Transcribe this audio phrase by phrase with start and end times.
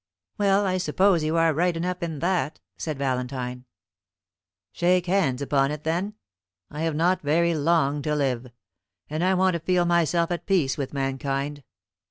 [0.39, 3.65] "Well, I suppose you are right enough in that," said Valentine.
[4.71, 6.15] "Shake hands upon it, then.
[6.71, 8.47] I have not very long to live,
[9.11, 11.63] and I want to feel myself at peace with mankind.